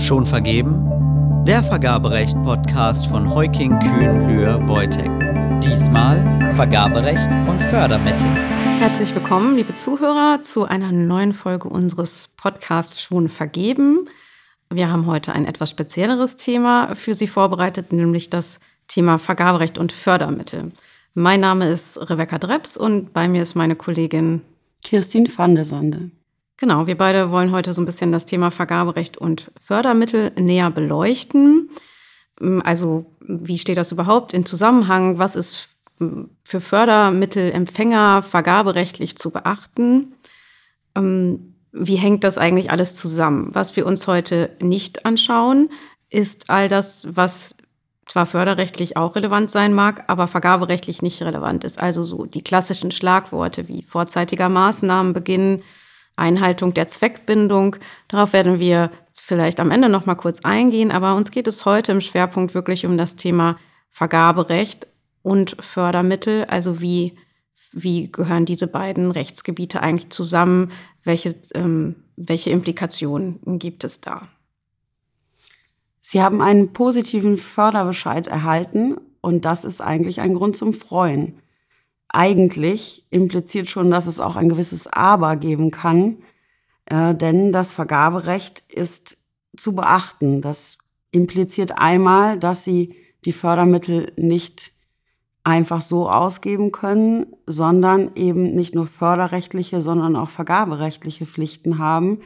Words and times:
Schon 0.00 0.24
vergeben? 0.24 1.44
Der 1.46 1.62
Vergaberecht-Podcast 1.62 3.06
von 3.06 3.32
Heuking 3.34 3.78
Kühn 3.80 4.28
Lühr 4.28 4.66
Wojtek. 4.66 5.10
Diesmal 5.60 6.52
Vergaberecht 6.54 7.28
und 7.46 7.62
Fördermittel. 7.64 8.26
Herzlich 8.78 9.14
willkommen, 9.14 9.56
liebe 9.56 9.74
Zuhörer, 9.74 10.40
zu 10.40 10.64
einer 10.64 10.90
neuen 10.90 11.34
Folge 11.34 11.68
unseres 11.68 12.28
Podcasts 12.38 13.02
Schon 13.02 13.28
vergeben. 13.28 14.06
Wir 14.70 14.90
haben 14.90 15.04
heute 15.04 15.34
ein 15.34 15.44
etwas 15.44 15.68
spezielleres 15.68 16.36
Thema 16.36 16.94
für 16.94 17.14
Sie 17.14 17.26
vorbereitet, 17.26 17.92
nämlich 17.92 18.30
das 18.30 18.58
Thema 18.88 19.18
Vergaberecht 19.18 19.76
und 19.76 19.92
Fördermittel. 19.92 20.72
Mein 21.12 21.40
Name 21.40 21.68
ist 21.68 21.98
Rebecca 22.08 22.38
Dreps 22.38 22.78
und 22.78 23.12
bei 23.12 23.28
mir 23.28 23.42
ist 23.42 23.54
meine 23.54 23.76
Kollegin 23.76 24.40
Kirstin 24.82 25.28
van 25.36 25.54
der 25.54 25.66
Sande. 25.66 26.10
Genau, 26.60 26.86
wir 26.86 26.98
beide 26.98 27.30
wollen 27.30 27.52
heute 27.52 27.72
so 27.72 27.80
ein 27.80 27.86
bisschen 27.86 28.12
das 28.12 28.26
Thema 28.26 28.50
Vergaberecht 28.50 29.16
und 29.16 29.50
Fördermittel 29.64 30.30
näher 30.38 30.70
beleuchten. 30.70 31.70
Also, 32.64 33.06
wie 33.20 33.56
steht 33.56 33.78
das 33.78 33.92
überhaupt 33.92 34.34
in 34.34 34.44
Zusammenhang? 34.44 35.18
Was 35.18 35.36
ist 35.36 35.70
für 36.44 36.60
Fördermittelempfänger 36.60 38.22
vergaberechtlich 38.22 39.16
zu 39.16 39.30
beachten? 39.30 40.14
Ähm, 40.94 41.54
wie 41.72 41.96
hängt 41.96 42.24
das 42.24 42.36
eigentlich 42.36 42.70
alles 42.70 42.94
zusammen? 42.94 43.54
Was 43.54 43.74
wir 43.76 43.86
uns 43.86 44.06
heute 44.06 44.50
nicht 44.60 45.06
anschauen, 45.06 45.70
ist 46.10 46.50
all 46.50 46.68
das, 46.68 47.06
was 47.10 47.54
zwar 48.04 48.26
förderrechtlich 48.26 48.98
auch 48.98 49.16
relevant 49.16 49.50
sein 49.50 49.72
mag, 49.72 50.04
aber 50.08 50.26
vergaberechtlich 50.26 51.00
nicht 51.00 51.22
relevant 51.22 51.64
ist. 51.64 51.80
Also 51.80 52.04
so 52.04 52.26
die 52.26 52.42
klassischen 52.42 52.90
Schlagworte 52.90 53.66
wie 53.66 53.82
vorzeitiger 53.82 54.50
Maßnahmenbeginn, 54.50 55.62
Einhaltung 56.20 56.74
der 56.74 56.88
Zweckbindung. 56.88 57.76
Darauf 58.08 58.32
werden 58.32 58.58
wir 58.60 58.90
vielleicht 59.12 59.60
am 59.60 59.70
Ende 59.70 59.88
noch 59.88 60.06
mal 60.06 60.14
kurz 60.14 60.40
eingehen, 60.44 60.90
aber 60.90 61.14
uns 61.16 61.30
geht 61.30 61.48
es 61.48 61.64
heute 61.64 61.92
im 61.92 62.00
Schwerpunkt 62.00 62.54
wirklich 62.54 62.86
um 62.86 62.98
das 62.98 63.16
Thema 63.16 63.58
Vergaberecht 63.90 64.86
und 65.22 65.56
Fördermittel, 65.60 66.44
also 66.44 66.80
wie 66.80 67.16
wie 67.72 68.10
gehören 68.10 68.44
diese 68.44 68.66
beiden 68.66 69.10
Rechtsgebiete 69.10 69.82
eigentlich 69.82 70.10
zusammen? 70.10 70.72
Welche, 71.04 71.36
ähm, 71.54 71.96
welche 72.16 72.50
Implikationen 72.50 73.58
gibt 73.58 73.84
es 73.84 74.00
da? 74.00 74.28
Sie 76.00 76.22
haben 76.22 76.42
einen 76.42 76.72
positiven 76.72 77.36
Förderbescheid 77.36 78.26
erhalten 78.26 78.96
und 79.20 79.44
das 79.44 79.64
ist 79.64 79.80
eigentlich 79.80 80.20
ein 80.20 80.34
Grund 80.34 80.56
zum 80.56 80.74
Freuen. 80.74 81.38
Eigentlich 82.12 83.06
impliziert 83.10 83.68
schon, 83.68 83.90
dass 83.90 84.06
es 84.06 84.20
auch 84.20 84.36
ein 84.36 84.48
gewisses 84.48 84.86
Aber 84.88 85.36
geben 85.36 85.70
kann, 85.70 86.18
äh, 86.86 87.14
denn 87.14 87.52
das 87.52 87.72
Vergaberecht 87.72 88.64
ist 88.68 89.16
zu 89.56 89.74
beachten. 89.74 90.40
Das 90.42 90.78
impliziert 91.12 91.78
einmal, 91.78 92.38
dass 92.38 92.64
Sie 92.64 92.94
die 93.24 93.32
Fördermittel 93.32 94.12
nicht 94.16 94.72
einfach 95.44 95.80
so 95.80 96.08
ausgeben 96.10 96.72
können, 96.72 97.26
sondern 97.46 98.10
eben 98.14 98.54
nicht 98.54 98.74
nur 98.74 98.86
förderrechtliche, 98.86 99.80
sondern 99.80 100.16
auch 100.16 100.28
vergaberechtliche 100.28 101.26
Pflichten 101.26 101.78
haben. 101.78 102.20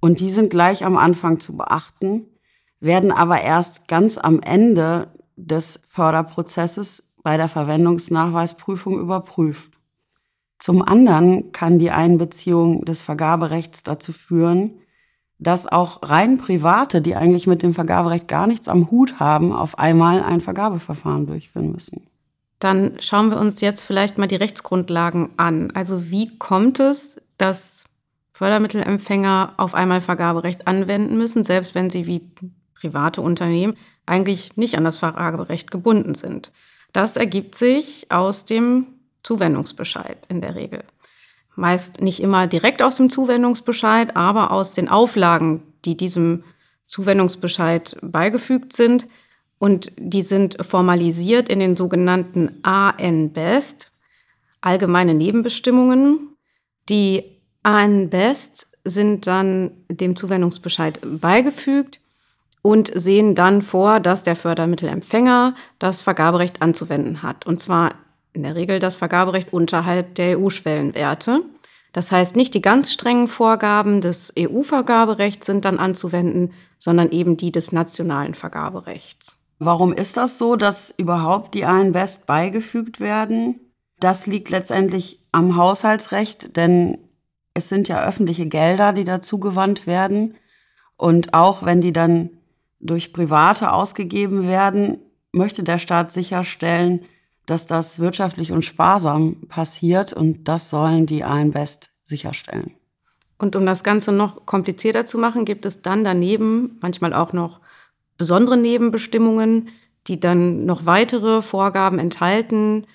Und 0.00 0.20
die 0.20 0.30
sind 0.30 0.50
gleich 0.50 0.84
am 0.84 0.96
Anfang 0.96 1.38
zu 1.38 1.56
beachten 1.56 2.26
werden 2.80 3.10
aber 3.10 3.40
erst 3.40 3.88
ganz 3.88 4.18
am 4.18 4.40
Ende 4.40 5.12
des 5.36 5.82
Förderprozesses 5.88 7.07
bei 7.22 7.36
der 7.36 7.48
Verwendungsnachweisprüfung 7.48 8.98
überprüft. 8.98 9.72
Zum 10.58 10.82
anderen 10.82 11.52
kann 11.52 11.78
die 11.78 11.90
Einbeziehung 11.90 12.84
des 12.84 13.00
Vergaberechts 13.00 13.82
dazu 13.82 14.12
führen, 14.12 14.72
dass 15.38 15.66
auch 15.66 16.00
rein 16.02 16.38
Private, 16.38 17.00
die 17.00 17.14
eigentlich 17.14 17.46
mit 17.46 17.62
dem 17.62 17.74
Vergaberecht 17.74 18.26
gar 18.26 18.46
nichts 18.46 18.68
am 18.68 18.90
Hut 18.90 19.20
haben, 19.20 19.52
auf 19.52 19.78
einmal 19.78 20.22
ein 20.22 20.40
Vergabeverfahren 20.40 21.26
durchführen 21.26 21.70
müssen. 21.70 22.08
Dann 22.58 22.96
schauen 22.98 23.30
wir 23.30 23.38
uns 23.38 23.60
jetzt 23.60 23.84
vielleicht 23.84 24.18
mal 24.18 24.26
die 24.26 24.34
Rechtsgrundlagen 24.34 25.28
an. 25.36 25.70
Also 25.74 26.10
wie 26.10 26.36
kommt 26.38 26.80
es, 26.80 27.20
dass 27.36 27.84
Fördermittelempfänger 28.32 29.54
auf 29.56 29.74
einmal 29.74 30.00
Vergaberecht 30.00 30.66
anwenden 30.66 31.16
müssen, 31.18 31.44
selbst 31.44 31.76
wenn 31.76 31.88
sie 31.88 32.06
wie 32.06 32.22
private 32.74 33.20
Unternehmen 33.20 33.74
eigentlich 34.06 34.56
nicht 34.56 34.76
an 34.76 34.84
das 34.84 34.96
Vergaberecht 34.96 35.70
gebunden 35.70 36.14
sind. 36.14 36.52
Das 36.92 37.16
ergibt 37.16 37.54
sich 37.54 38.06
aus 38.10 38.44
dem 38.44 38.86
Zuwendungsbescheid 39.22 40.18
in 40.28 40.40
der 40.40 40.54
Regel. 40.54 40.84
Meist 41.54 42.00
nicht 42.00 42.20
immer 42.20 42.46
direkt 42.46 42.82
aus 42.82 42.96
dem 42.96 43.10
Zuwendungsbescheid, 43.10 44.16
aber 44.16 44.52
aus 44.52 44.74
den 44.74 44.88
Auflagen, 44.88 45.62
die 45.84 45.96
diesem 45.96 46.44
Zuwendungsbescheid 46.86 47.96
beigefügt 48.00 48.72
sind. 48.72 49.06
Und 49.58 49.92
die 49.98 50.22
sind 50.22 50.64
formalisiert 50.64 51.48
in 51.48 51.58
den 51.58 51.74
sogenannten 51.74 52.60
AN-Best, 52.62 53.90
allgemeine 54.60 55.14
Nebenbestimmungen. 55.14 56.36
Die 56.88 57.24
AN-Best 57.64 58.68
sind 58.84 59.26
dann 59.26 59.72
dem 59.88 60.16
Zuwendungsbescheid 60.16 61.00
beigefügt 61.02 62.00
und 62.62 62.90
sehen 62.94 63.34
dann 63.34 63.62
vor, 63.62 64.00
dass 64.00 64.22
der 64.22 64.36
Fördermittelempfänger 64.36 65.54
das 65.78 66.02
Vergaberecht 66.02 66.62
anzuwenden 66.62 67.22
hat. 67.22 67.46
Und 67.46 67.60
zwar 67.60 67.94
in 68.32 68.42
der 68.42 68.54
Regel 68.54 68.78
das 68.78 68.96
Vergaberecht 68.96 69.52
unterhalb 69.52 70.14
der 70.14 70.38
EU-Schwellenwerte. 70.38 71.42
Das 71.92 72.12
heißt, 72.12 72.36
nicht 72.36 72.54
die 72.54 72.62
ganz 72.62 72.92
strengen 72.92 73.28
Vorgaben 73.28 74.00
des 74.00 74.32
EU-Vergaberechts 74.38 75.46
sind 75.46 75.64
dann 75.64 75.78
anzuwenden, 75.78 76.52
sondern 76.78 77.10
eben 77.10 77.36
die 77.36 77.50
des 77.50 77.72
nationalen 77.72 78.34
Vergaberechts. 78.34 79.36
Warum 79.58 79.92
ist 79.92 80.16
das 80.16 80.38
so, 80.38 80.54
dass 80.54 80.94
überhaupt 80.96 81.54
die 81.54 81.64
ANBest 81.64 82.26
beigefügt 82.26 83.00
werden? 83.00 83.58
Das 83.98 84.26
liegt 84.26 84.50
letztendlich 84.50 85.26
am 85.32 85.56
Haushaltsrecht, 85.56 86.56
denn 86.56 86.98
es 87.54 87.68
sind 87.68 87.88
ja 87.88 88.06
öffentliche 88.06 88.46
Gelder, 88.46 88.92
die 88.92 89.04
dazugewandt 89.04 89.86
werden. 89.88 90.36
Und 90.96 91.34
auch 91.34 91.64
wenn 91.64 91.80
die 91.80 91.92
dann 91.92 92.30
durch 92.80 93.12
Private 93.12 93.72
ausgegeben 93.72 94.46
werden, 94.46 94.98
möchte 95.32 95.62
der 95.62 95.78
Staat 95.78 96.12
sicherstellen, 96.12 97.00
dass 97.46 97.66
das 97.66 97.98
wirtschaftlich 97.98 98.52
und 98.52 98.64
sparsam 98.64 99.48
passiert 99.48 100.12
und 100.12 100.48
das 100.48 100.70
sollen 100.70 101.06
die 101.06 101.24
ANBest 101.24 101.90
sicherstellen. 102.04 102.74
Und 103.38 103.56
um 103.56 103.64
das 103.64 103.84
Ganze 103.84 104.12
noch 104.12 104.46
komplizierter 104.46 105.04
zu 105.04 105.16
machen, 105.16 105.44
gibt 105.44 105.64
es 105.64 105.80
dann 105.80 106.04
daneben 106.04 106.78
manchmal 106.80 107.14
auch 107.14 107.32
noch 107.32 107.60
besondere 108.16 108.56
Nebenbestimmungen, 108.56 109.68
die 110.08 110.18
dann 110.18 110.66
noch 110.66 110.86
weitere 110.86 111.40
Vorgaben 111.40 111.98
enthalten, 111.98 112.86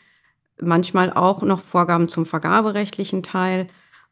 manchmal 0.62 1.14
auch 1.14 1.42
noch 1.42 1.60
Vorgaben 1.60 2.08
zum 2.08 2.26
vergaberechtlichen 2.26 3.24
Teil. 3.24 3.68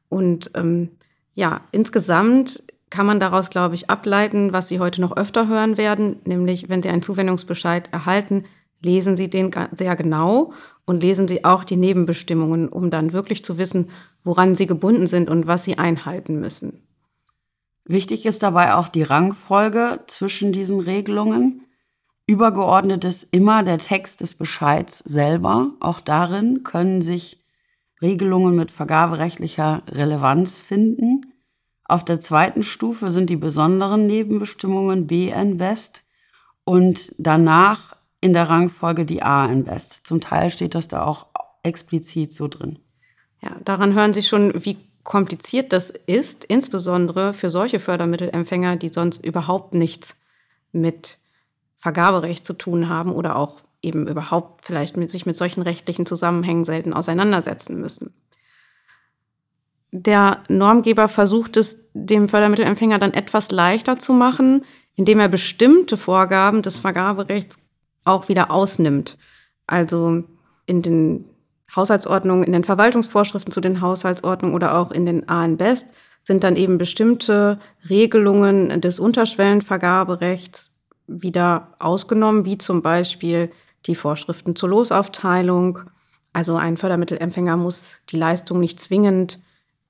Und 0.10 0.52
ähm, 0.56 0.92
ja, 1.36 1.62
insgesamt 1.72 2.64
kann 2.92 3.08
man 3.08 3.20
daraus, 3.20 3.50
glaube 3.50 3.74
ich, 3.74 3.90
ableiten, 3.90 4.54
was 4.54 4.68
Sie 4.68 4.80
heute 4.80 5.02
noch 5.02 5.18
öfter 5.18 5.48
hören 5.48 5.78
werden, 5.78 6.18
nämlich 6.26 6.70
wenn 6.70 6.84
Sie 6.84 6.90
einen 6.90 7.02
Zuwendungsbescheid 7.02 7.90
erhalten, 7.92 8.44
lesen 8.84 9.18
Sie 9.18 9.30
den 9.30 9.50
sehr 9.74 9.96
genau 9.96 10.54
und 10.86 11.02
lesen 11.02 11.28
Sie 11.28 11.46
auch 11.46 11.64
die 11.64 11.78
Nebenbestimmungen, 11.78 12.68
um 12.68 12.92
dann 12.92 13.14
wirklich 13.14 13.44
zu 13.44 13.58
wissen, 13.58 13.90
woran 14.24 14.54
Sie 14.54 14.68
gebunden 14.68 15.08
sind 15.08 15.30
und 15.30 15.48
was 15.48 15.64
Sie 15.64 15.78
einhalten 15.78 16.40
müssen. 16.40 16.84
Wichtig 17.86 18.26
ist 18.26 18.44
dabei 18.44 18.76
auch 18.76 18.90
die 18.90 19.04
Rangfolge 19.04 20.02
zwischen 20.08 20.52
diesen 20.52 20.80
Regelungen. 20.80 21.66
Übergeordnet 22.28 23.04
ist 23.06 23.28
immer 23.32 23.64
der 23.64 23.80
Text 23.80 24.22
des 24.22 24.36
Bescheids 24.36 25.00
selber. 25.00 25.72
Auch 25.80 26.00
darin 26.00 26.64
können 26.64 27.02
sich 27.02 27.44
Regelungen 28.02 28.56
mit 28.56 28.72
vergaberechtlicher 28.72 29.84
Relevanz 29.88 30.60
finden. 30.60 31.31
Auf 31.92 32.06
der 32.06 32.22
zweiten 32.22 32.64
Stufe 32.64 33.12
sind 33.12 33.30
die 33.30 33.36
besonderen 33.36 34.08
Nebenbestimmungen 34.08 35.08
BN 35.08 35.60
West 35.60 36.04
und 36.64 37.14
danach 37.18 37.98
in 38.22 38.32
der 38.32 38.48
Rangfolge 38.48 39.04
die 39.04 39.22
AN 39.22 39.66
West. 39.66 40.08
Zum 40.08 40.22
Teil 40.22 40.52
steht 40.52 40.74
das 40.74 40.88
da 40.88 41.04
auch 41.04 41.26
explizit 41.64 42.32
so 42.32 42.48
drin. 42.48 42.80
Ja, 43.42 43.58
daran 43.66 43.94
hören 43.94 44.14
Sie 44.14 44.22
schon, 44.22 44.64
wie 44.64 44.78
kompliziert 45.04 45.74
das 45.74 45.90
ist, 45.90 46.46
insbesondere 46.46 47.34
für 47.34 47.50
solche 47.50 47.82
Fördermittelempfänger, 47.82 48.78
die 48.78 48.88
sonst 48.88 49.26
überhaupt 49.26 49.74
nichts 49.74 50.16
mit 50.72 51.18
Vergaberecht 51.76 52.46
zu 52.46 52.54
tun 52.54 52.88
haben 52.88 53.12
oder 53.12 53.36
auch 53.36 53.64
eben 53.82 54.08
überhaupt 54.08 54.64
vielleicht 54.64 54.96
mit 54.96 55.10
sich 55.10 55.26
mit 55.26 55.36
solchen 55.36 55.62
rechtlichen 55.62 56.06
Zusammenhängen 56.06 56.64
selten 56.64 56.94
auseinandersetzen 56.94 57.82
müssen 57.82 58.14
der 59.92 60.40
Normgeber 60.48 61.10
versucht 61.10 61.58
es 61.58 61.90
dem 61.94 62.30
Fördermittelempfänger 62.30 62.98
dann 62.98 63.14
etwas 63.14 63.52
leichter 63.52 64.00
zu 64.00 64.14
machen, 64.14 64.64
indem 64.96 65.20
er 65.20 65.28
bestimmte 65.28 65.98
Vorgaben 65.98 66.62
des 66.62 66.78
Vergaberechts 66.78 67.58
auch 68.06 68.30
wieder 68.30 68.52
ausnimmt. 68.52 69.18
Also 69.68 70.24
in 70.66 70.82
den 70.82 71.26
Haushaltsordnungen, 71.76 72.44
in 72.44 72.54
den 72.54 72.64
Verwaltungsvorschriften 72.64 73.52
zu 73.52 73.62
den 73.62 73.82
Haushaltsordnungen 73.82 74.56
oder 74.56 74.78
auch 74.78 74.92
in 74.92 75.06
den 75.06 75.28
AN-Best 75.28 75.88
sind 76.24 76.44
dann 76.44 76.56
eben 76.56 76.78
bestimmte 76.78 77.60
Regelungen 77.90 78.82
des 78.82 79.00
Unterschwellenvergaberechts 79.00 80.72
wieder 81.08 81.76
ausgenommen, 81.80 82.46
wie 82.46 82.58
zum 82.58 82.82
Beispiel 82.82 83.52
die 83.86 83.96
Vorschriften 83.96 84.56
zur 84.56 84.70
Losaufteilung. 84.70 85.80
Also 86.32 86.56
ein 86.56 86.78
Fördermittelempfänger 86.78 87.58
muss 87.58 87.98
die 88.10 88.18
Leistung 88.18 88.60
nicht 88.60 88.80
zwingend 88.80 89.42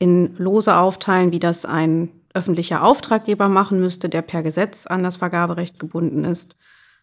in 0.02 0.36
Lose 0.38 0.76
aufteilen, 0.76 1.32
wie 1.32 1.38
das 1.38 1.64
ein 1.64 2.10
öffentlicher 2.34 2.84
Auftraggeber 2.84 3.50
machen 3.50 3.80
müsste, 3.80 4.10
der 4.10 4.24
per 4.24 4.42
Gesetz 4.42 4.88
an 4.88 5.04
das 5.04 5.18
Vergaberecht 5.18 5.78
gebunden 5.78 6.24
ist. 6.24 6.56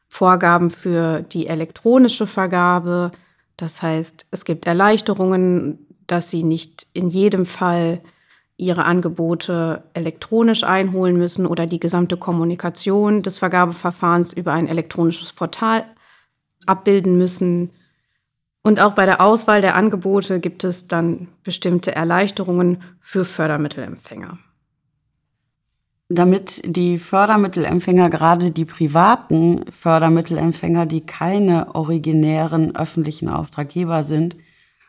Vorgaben 0.09 0.71
für 0.71 1.23
die 1.23 1.47
elektronische 1.47 2.27
Vergabe, 2.27 3.13
das 3.57 3.83
heißt, 3.83 4.27
es 4.33 4.45
gibt 4.45 4.67
Erleichterungen, 4.67 5.87
dass 6.09 6.31
sie 6.31 6.43
nicht 6.43 6.89
in 6.93 7.09
jedem 7.09 7.47
Fall 7.47 8.01
ihre 8.57 8.85
Angebote 8.85 9.85
elektronisch 9.95 10.65
einholen 10.65 11.17
müssen 11.17 11.47
oder 11.47 11.69
die 11.69 11.79
gesamte 11.79 12.17
Kommunikation 12.17 13.23
des 13.23 13.39
Vergabeverfahrens 13.39 14.33
über 14.33 14.55
ein 14.55 14.67
elektronisches 14.67 15.33
Portal 15.33 15.85
abbilden 16.67 17.17
müssen. 17.17 17.71
Und 18.69 18.83
auch 18.83 18.93
bei 18.93 19.07
der 19.07 19.23
Auswahl 19.23 19.63
der 19.63 19.77
Angebote 19.77 20.41
gibt 20.41 20.63
es 20.63 20.89
dann 20.89 21.29
bestimmte 21.43 21.97
Erleichterungen 21.97 22.83
für 23.01 23.25
Fördermittelempfänger. 23.25 24.37
Damit 26.11 26.61
die 26.67 26.99
Fördermittelempfänger, 26.99 28.11
gerade 28.11 28.51
die 28.51 28.67
privaten 28.67 29.65
Fördermittelempfänger, 29.73 30.85
die 30.85 31.01
keine 31.01 31.75
originären 31.75 32.77
öffentlichen 32.77 33.31
Auftraggeber 33.31 34.03
sind, 34.03 34.37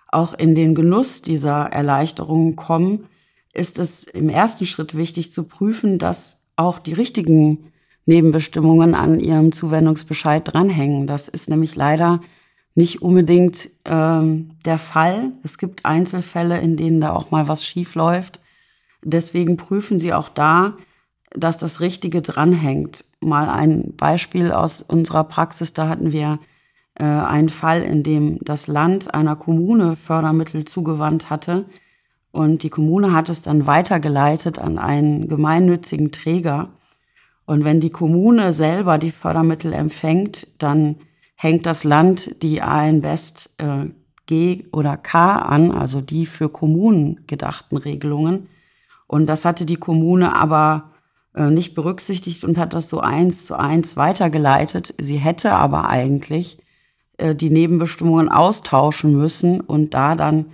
auch 0.09 0.33
in 0.33 0.55
den 0.55 0.75
Genuss 0.75 1.21
dieser 1.21 1.67
Erleichterungen 1.67 2.57
kommen, 2.57 3.05
ist 3.53 3.79
es 3.79 4.03
im 4.03 4.27
ersten 4.27 4.65
Schritt 4.65 4.97
wichtig 4.97 5.31
zu 5.31 5.43
prüfen, 5.43 5.99
dass 5.99 6.41
auch 6.57 6.79
die 6.79 6.91
richtigen 6.91 7.71
Nebenbestimmungen 8.05 8.93
an 8.93 9.21
ihrem 9.21 9.53
Zuwendungsbescheid 9.53 10.53
dranhängen. 10.53 11.07
Das 11.07 11.29
ist 11.29 11.49
nämlich 11.49 11.77
leider 11.77 12.19
nicht 12.75 13.01
unbedingt 13.01 13.69
ähm, 13.85 14.51
der 14.65 14.77
Fall. 14.77 15.31
Es 15.43 15.57
gibt 15.57 15.85
Einzelfälle, 15.85 16.59
in 16.59 16.77
denen 16.77 17.01
da 17.01 17.13
auch 17.13 17.31
mal 17.31 17.47
was 17.47 17.65
schief 17.65 17.95
läuft. 17.95 18.39
Deswegen 19.03 19.57
prüfen 19.57 19.99
Sie 19.99 20.13
auch 20.13 20.29
da, 20.29 20.73
dass 21.31 21.57
das 21.57 21.79
Richtige 21.79 22.21
dranhängt. 22.21 23.05
Mal 23.21 23.49
ein 23.49 23.93
Beispiel 23.95 24.51
aus 24.51 24.81
unserer 24.81 25.23
Praxis, 25.23 25.73
da 25.73 25.87
hatten 25.87 26.11
wir 26.11 26.39
äh, 26.95 27.03
einen 27.03 27.49
Fall, 27.49 27.83
in 27.83 28.03
dem 28.03 28.39
das 28.41 28.67
Land 28.67 29.13
einer 29.13 29.35
Kommune 29.35 29.95
Fördermittel 29.95 30.65
zugewandt 30.65 31.29
hatte 31.29 31.65
und 32.31 32.63
die 32.63 32.69
Kommune 32.69 33.13
hat 33.13 33.29
es 33.29 33.41
dann 33.41 33.65
weitergeleitet 33.65 34.59
an 34.59 34.77
einen 34.77 35.27
gemeinnützigen 35.27 36.11
Träger. 36.11 36.69
Und 37.45 37.63
wenn 37.63 37.79
die 37.79 37.89
Kommune 37.89 38.53
selber 38.53 38.97
die 38.97 39.11
Fördermittel 39.11 39.73
empfängt, 39.73 40.47
dann 40.59 40.97
hängt 41.41 41.65
das 41.65 41.85
Land 41.85 42.43
die 42.43 42.61
ANBest 42.61 43.51
äh, 43.59 43.85
G 44.25 44.65
oder 44.73 44.97
K 44.97 45.37
an, 45.37 45.71
also 45.71 46.01
die 46.01 46.25
für 46.25 46.49
Kommunen 46.49 47.25
gedachten 47.27 47.77
Regelungen. 47.77 48.49
Und 49.07 49.25
das 49.27 49.45
hatte 49.45 49.65
die 49.65 49.77
Kommune 49.77 50.35
aber 50.35 50.91
äh, 51.33 51.49
nicht 51.49 51.75
berücksichtigt 51.75 52.43
und 52.43 52.57
hat 52.57 52.73
das 52.73 52.89
so 52.89 52.99
eins 52.99 53.45
zu 53.45 53.55
eins 53.55 53.95
weitergeleitet. 53.95 54.93
Sie 54.99 55.15
hätte 55.15 55.53
aber 55.53 55.87
eigentlich 55.87 56.59
äh, 57.17 57.33
die 57.33 57.49
Nebenbestimmungen 57.49 58.27
austauschen 58.27 59.17
müssen 59.17 59.61
und 59.61 59.93
da 59.93 60.15
dann 60.15 60.47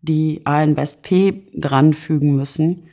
die 0.00 0.44
ANBest 0.44 1.04
P 1.04 1.46
dranfügen 1.54 2.34
müssen. 2.34 2.88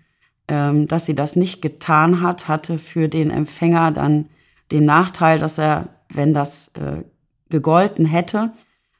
Ähm, 0.47 0.87
dass 0.87 1.07
sie 1.07 1.15
das 1.15 1.35
nicht 1.35 1.63
getan 1.63 2.21
hat, 2.21 2.47
hatte 2.47 2.77
für 2.77 3.09
den 3.09 3.31
Empfänger 3.31 3.89
dann 3.89 4.27
den 4.71 4.85
Nachteil, 4.85 5.39
dass 5.39 5.57
er, 5.57 5.89
wenn 6.09 6.35
das 6.35 6.67
äh, 6.75 7.03
gegolten 7.49 8.05
hätte, 8.05 8.51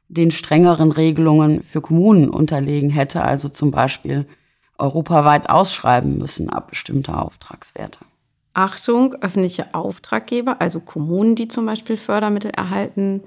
den 0.07 0.31
strengeren 0.31 0.92
Regelungen 0.92 1.63
für 1.63 1.81
Kommunen 1.81 2.30
unterlegen 2.30 2.90
hätte, 2.90 3.22
also 3.24 3.50
zum 3.50 3.72
Beispiel 3.72 4.25
europaweit 4.78 5.50
ausschreiben 5.50 6.18
müssen 6.18 6.50
ab 6.50 6.69
bestimmter 6.69 7.24
Auftragswerte. 7.24 8.00
Achtung, 8.54 9.13
öffentliche 9.22 9.74
Auftraggeber, 9.75 10.62
also 10.62 10.80
Kommunen, 10.80 11.36
die 11.36 11.48
zum 11.48 11.66
Beispiel 11.66 11.98
Fördermittel 11.98 12.51
erhalten, 12.56 13.22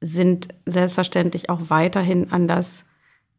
sind 0.00 0.48
selbstverständlich 0.66 1.50
auch 1.50 1.60
weiterhin 1.68 2.32
an 2.32 2.46
das 2.48 2.84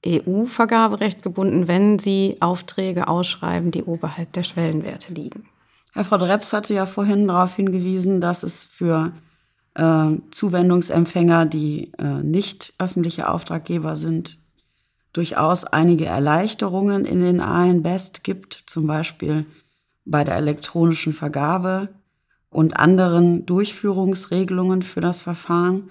EU-Vergaberecht 0.05 1.21
gebunden, 1.21 1.67
wenn 1.67 1.99
sie 1.99 2.37
Aufträge 2.39 3.07
ausschreiben, 3.07 3.71
die 3.71 3.83
oberhalb 3.83 4.33
der 4.33 4.43
Schwellenwerte 4.43 5.13
liegen. 5.13 5.45
Herr 5.93 6.05
Frau 6.05 6.17
Dreps 6.17 6.53
hatte 6.53 6.73
ja 6.73 6.85
vorhin 6.85 7.27
darauf 7.27 7.55
hingewiesen, 7.55 8.21
dass 8.21 8.43
es 8.43 8.63
für 8.63 9.11
äh, 9.75 10.17
Zuwendungsempfänger, 10.31 11.45
die 11.45 11.91
äh, 11.97 12.21
nicht 12.23 12.73
öffentliche 12.77 13.29
Auftraggeber 13.29 13.95
sind, 13.95 14.37
durchaus 15.13 15.65
einige 15.65 16.05
Erleichterungen 16.05 17.05
in 17.05 17.21
den 17.21 17.41
ANBest 17.41 18.23
gibt, 18.23 18.53
zum 18.65 18.87
Beispiel 18.87 19.45
bei 20.05 20.23
der 20.23 20.35
elektronischen 20.35 21.13
Vergabe 21.13 21.89
und 22.49 22.77
anderen 22.77 23.45
Durchführungsregelungen 23.45 24.81
für 24.81 25.01
das 25.01 25.21
Verfahren. 25.21 25.89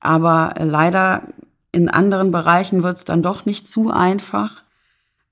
Aber 0.00 0.54
leider 0.58 1.28
in 1.72 1.88
anderen 1.88 2.30
Bereichen 2.30 2.82
wird 2.82 2.98
es 2.98 3.04
dann 3.04 3.22
doch 3.22 3.46
nicht 3.46 3.66
zu 3.66 3.90
einfach. 3.90 4.62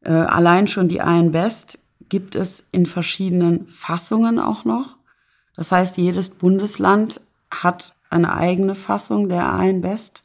Äh, 0.01 0.13
allein 0.13 0.67
schon 0.67 0.89
die 0.89 1.01
ANBest 1.01 1.79
gibt 2.09 2.35
es 2.35 2.67
in 2.73 2.87
verschiedenen 2.87 3.67
Fassungen 3.69 4.39
auch 4.39 4.65
noch. 4.65 4.97
Das 5.57 5.73
heißt, 5.73 5.99
jedes 5.99 6.31
Bundesland 6.31 7.21
hat 7.53 7.95
eine 8.11 8.35
eigene 8.35 8.75
Fassung 8.75 9.29
der 9.29 9.47
ANBest. 9.47 10.25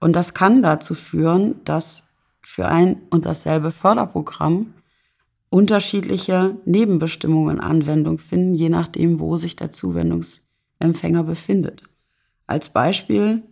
Und 0.00 0.14
das 0.14 0.34
kann 0.34 0.62
dazu 0.62 0.94
führen, 0.94 1.62
dass 1.64 2.08
für 2.40 2.68
ein 2.68 3.02
und 3.10 3.26
dasselbe 3.26 3.70
Förderprogramm 3.70 4.74
unterschiedliche 5.50 6.56
Nebenbestimmungen 6.64 7.60
Anwendung 7.60 8.18
finden, 8.18 8.54
je 8.54 8.68
nachdem, 8.68 9.20
wo 9.20 9.36
sich 9.36 9.54
der 9.54 9.70
Zuwendungsempfänger 9.70 11.24
befindet. 11.24 11.82
Als 12.46 12.70
Beispiel 12.70 13.42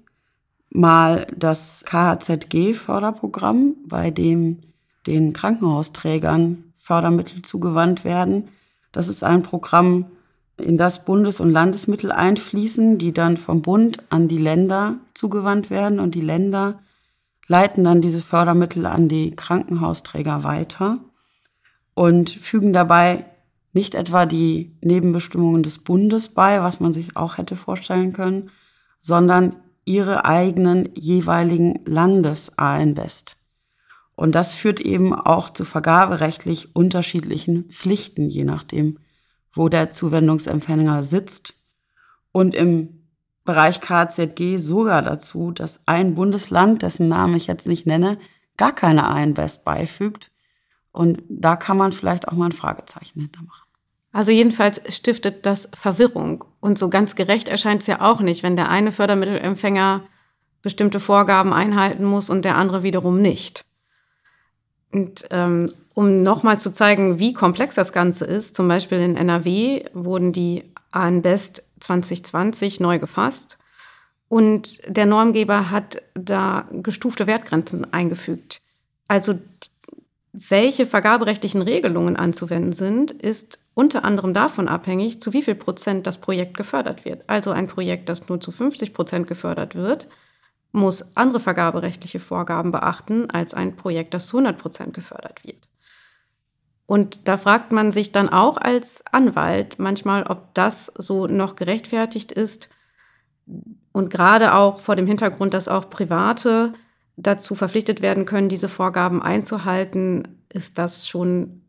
mal 0.70 1.26
das 1.36 1.84
KHZG-Förderprogramm, 1.84 3.76
bei 3.86 4.10
dem 4.10 4.62
den 5.06 5.32
Krankenhausträgern 5.32 6.64
Fördermittel 6.80 7.42
zugewandt 7.42 8.04
werden. 8.04 8.48
Das 8.92 9.08
ist 9.08 9.22
ein 9.22 9.42
Programm, 9.42 10.06
in 10.62 10.78
das 10.78 11.04
Bundes- 11.04 11.40
und 11.40 11.50
Landesmittel 11.50 12.12
einfließen, 12.12 12.98
die 12.98 13.12
dann 13.12 13.36
vom 13.36 13.62
Bund 13.62 13.98
an 14.10 14.28
die 14.28 14.38
Länder 14.38 14.96
zugewandt 15.14 15.70
werden 15.70 16.00
und 16.00 16.14
die 16.14 16.20
Länder 16.20 16.80
leiten 17.46 17.82
dann 17.82 18.00
diese 18.00 18.20
Fördermittel 18.20 18.86
an 18.86 19.08
die 19.08 19.34
Krankenhausträger 19.34 20.44
weiter 20.44 20.98
und 21.94 22.30
fügen 22.30 22.72
dabei 22.72 23.24
nicht 23.72 23.94
etwa 23.94 24.24
die 24.24 24.76
Nebenbestimmungen 24.82 25.62
des 25.62 25.78
Bundes 25.78 26.28
bei, 26.28 26.62
was 26.62 26.80
man 26.80 26.92
sich 26.92 27.16
auch 27.16 27.38
hätte 27.38 27.56
vorstellen 27.56 28.12
können, 28.12 28.50
sondern 29.00 29.56
ihre 29.84 30.24
eigenen 30.24 30.90
jeweiligen 30.94 31.80
Landes-A-Invest. 31.84 33.36
Und 34.14 34.34
das 34.34 34.54
führt 34.54 34.80
eben 34.80 35.14
auch 35.14 35.50
zu 35.50 35.64
vergaberechtlich 35.64 36.76
unterschiedlichen 36.76 37.64
Pflichten, 37.70 38.28
je 38.28 38.44
nachdem, 38.44 38.98
wo 39.52 39.68
der 39.68 39.90
Zuwendungsempfänger 39.92 41.02
sitzt. 41.02 41.54
Und 42.32 42.54
im 42.54 43.00
Bereich 43.44 43.80
KZG 43.80 44.58
sogar 44.58 45.02
dazu, 45.02 45.50
dass 45.50 45.80
ein 45.86 46.14
Bundesland, 46.14 46.82
dessen 46.82 47.08
Namen 47.08 47.34
ich 47.34 47.46
jetzt 47.46 47.66
nicht 47.66 47.86
nenne, 47.86 48.18
gar 48.56 48.74
keine 48.74 49.08
A-Invest 49.08 49.64
beifügt. 49.64 50.30
Und 50.92 51.22
da 51.28 51.56
kann 51.56 51.76
man 51.76 51.92
vielleicht 51.92 52.28
auch 52.28 52.32
mal 52.32 52.46
ein 52.46 52.52
Fragezeichen 52.52 53.20
hintermachen. 53.20 53.64
Also 54.12 54.32
jedenfalls 54.32 54.80
stiftet 54.94 55.46
das 55.46 55.70
Verwirrung. 55.74 56.44
Und 56.60 56.78
so 56.78 56.90
ganz 56.90 57.14
gerecht 57.14 57.48
erscheint 57.48 57.82
es 57.82 57.86
ja 57.86 58.00
auch 58.00 58.20
nicht, 58.20 58.42
wenn 58.42 58.56
der 58.56 58.68
eine 58.68 58.92
Fördermittelempfänger 58.92 60.02
bestimmte 60.62 61.00
Vorgaben 61.00 61.52
einhalten 61.52 62.04
muss 62.04 62.28
und 62.28 62.44
der 62.44 62.56
andere 62.56 62.82
wiederum 62.82 63.22
nicht. 63.22 63.64
Und 64.92 65.24
ähm, 65.30 65.72
um 65.94 66.22
nochmal 66.22 66.58
zu 66.58 66.72
zeigen, 66.72 67.18
wie 67.18 67.32
komplex 67.32 67.74
das 67.74 67.92
Ganze 67.92 68.24
ist, 68.24 68.56
zum 68.56 68.68
Beispiel 68.68 68.98
in 68.98 69.16
NRW 69.16 69.84
wurden 69.92 70.32
die 70.32 70.64
ANBEST 70.90 71.62
2020 71.80 72.80
neu 72.80 72.98
gefasst 72.98 73.58
und 74.28 74.80
der 74.86 75.06
Normgeber 75.06 75.70
hat 75.70 76.02
da 76.14 76.68
gestufte 76.72 77.26
Wertgrenzen 77.26 77.92
eingefügt. 77.92 78.60
Also 79.08 79.38
welche 80.32 80.86
vergaberechtlichen 80.86 81.62
Regelungen 81.62 82.16
anzuwenden 82.16 82.72
sind, 82.72 83.10
ist 83.10 83.58
unter 83.74 84.04
anderem 84.04 84.32
davon 84.32 84.68
abhängig, 84.68 85.20
zu 85.20 85.32
wie 85.32 85.42
viel 85.42 85.56
Prozent 85.56 86.06
das 86.06 86.18
Projekt 86.18 86.56
gefördert 86.56 87.04
wird. 87.04 87.24
Also 87.28 87.50
ein 87.50 87.66
Projekt, 87.66 88.08
das 88.08 88.28
nur 88.28 88.40
zu 88.40 88.52
50 88.52 88.94
Prozent 88.94 89.26
gefördert 89.26 89.74
wird, 89.74 90.06
muss 90.72 91.16
andere 91.16 91.40
vergaberechtliche 91.40 92.20
Vorgaben 92.20 92.72
beachten 92.72 93.30
als 93.30 93.54
ein 93.54 93.76
Projekt, 93.76 94.14
das 94.14 94.26
zu 94.26 94.38
100 94.38 94.58
Prozent 94.58 94.94
gefördert 94.94 95.44
wird. 95.44 95.68
Und 96.86 97.28
da 97.28 97.36
fragt 97.38 97.70
man 97.70 97.92
sich 97.92 98.10
dann 98.10 98.28
auch 98.28 98.56
als 98.56 99.04
Anwalt 99.12 99.78
manchmal, 99.78 100.24
ob 100.24 100.52
das 100.54 100.92
so 100.98 101.26
noch 101.26 101.54
gerechtfertigt 101.54 102.32
ist. 102.32 102.68
Und 103.92 104.10
gerade 104.10 104.54
auch 104.54 104.80
vor 104.80 104.96
dem 104.96 105.06
Hintergrund, 105.06 105.54
dass 105.54 105.68
auch 105.68 105.88
Private 105.88 106.72
dazu 107.16 107.54
verpflichtet 107.54 108.02
werden 108.02 108.24
können, 108.24 108.48
diese 108.48 108.68
Vorgaben 108.68 109.22
einzuhalten, 109.22 110.42
ist 110.48 110.78
das 110.78 111.06
schon 111.06 111.62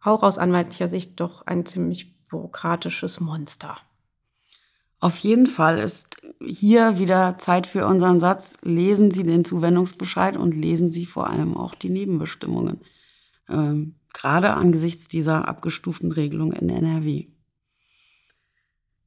auch 0.00 0.22
aus 0.22 0.38
anwaltlicher 0.38 0.88
Sicht 0.88 1.20
doch 1.20 1.46
ein 1.46 1.66
ziemlich 1.66 2.16
bürokratisches 2.28 3.20
Monster. 3.20 3.76
Auf 5.00 5.16
jeden 5.18 5.46
Fall 5.46 5.78
ist 5.78 6.16
hier 6.44 6.98
wieder 6.98 7.38
Zeit 7.38 7.66
für 7.66 7.86
unseren 7.86 8.18
Satz. 8.18 8.56
Lesen 8.62 9.10
Sie 9.10 9.22
den 9.22 9.44
Zuwendungsbescheid 9.44 10.36
und 10.36 10.56
lesen 10.56 10.90
Sie 10.90 11.06
vor 11.06 11.28
allem 11.28 11.56
auch 11.56 11.74
die 11.74 11.90
Nebenbestimmungen. 11.90 12.80
Ähm, 13.48 13.94
gerade 14.12 14.54
angesichts 14.54 15.06
dieser 15.06 15.46
abgestuften 15.46 16.10
Regelung 16.10 16.52
in 16.52 16.68
NRW. 16.68 17.26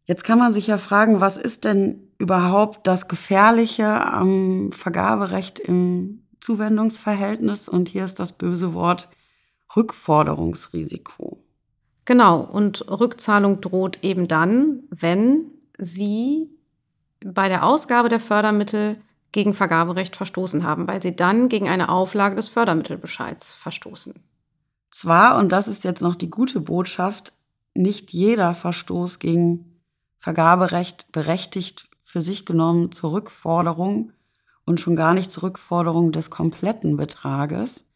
Jetzt 0.06 0.24
kann 0.24 0.40
man 0.40 0.54
sich 0.54 0.68
ja 0.68 0.78
fragen, 0.78 1.22
was 1.22 1.38
ist 1.38 1.66
denn 1.66 2.08
überhaupt 2.18 2.88
das 2.88 3.08
Gefährliche 3.08 4.06
am 4.06 4.72
Vergaberecht 4.72 5.60
im 5.60 6.24
Zuwendungsverhältnis? 6.40 7.68
Und 7.68 7.90
hier 7.90 8.06
ist 8.06 8.20
das 8.20 8.34
böse 8.34 8.74
Wort 8.74 9.10
Rückforderungsrisiko. 9.76 11.44
Genau, 12.06 12.42
und 12.42 12.90
Rückzahlung 12.90 13.62
droht 13.62 14.00
eben 14.02 14.28
dann, 14.28 14.84
wenn 14.90 15.52
Sie 15.84 16.48
bei 17.26 17.50
der 17.50 17.66
Ausgabe 17.66 18.08
der 18.08 18.20
Fördermittel 18.20 19.02
gegen 19.32 19.54
Vergaberecht 19.56 20.16
verstoßen 20.16 20.64
haben, 20.64 20.88
weil 20.88 21.02
Sie 21.02 21.16
dann 21.16 21.50
gegen 21.50 21.68
eine 21.68 21.90
Auflage 21.90 22.36
des 22.36 22.50
Fördermittelbescheids 22.50 23.54
verstoßen. 23.54 24.14
Zwar, 24.92 25.38
und 25.38 25.52
das 25.52 25.68
ist 25.68 25.84
jetzt 25.84 26.02
noch 26.02 26.16
die 26.16 26.30
gute 26.30 26.62
Botschaft, 26.62 27.34
nicht 27.74 28.12
jeder 28.14 28.54
Verstoß 28.54 29.20
gegen 29.20 29.82
Vergaberecht 30.20 31.12
berechtigt 31.12 31.90
für 32.04 32.22
sich 32.22 32.46
genommen 32.46 32.92
zur 32.92 33.14
Rückforderung 33.14 34.12
und 34.66 34.80
schon 34.80 34.96
gar 34.96 35.16
nicht 35.16 35.32
zur 35.32 35.44
Rückforderung 35.44 36.12
des 36.12 36.30
kompletten 36.30 36.96
Betrages, 36.96 37.88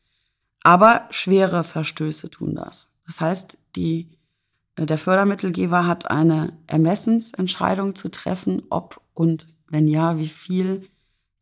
aber 0.63 1.05
schwere 1.11 1.63
Verstöße 1.63 2.31
tun 2.31 2.55
das. 2.55 2.91
Das 3.05 3.21
heißt, 3.21 3.57
die 3.75 4.14
der 4.77 4.97
Fördermittelgeber 4.97 5.87
hat 5.87 6.11
eine 6.11 6.53
Ermessensentscheidung 6.67 7.95
zu 7.95 8.09
treffen, 8.09 8.63
ob 8.69 9.01
und 9.13 9.47
wenn 9.69 9.87
ja, 9.87 10.17
wie 10.17 10.27
viel 10.27 10.89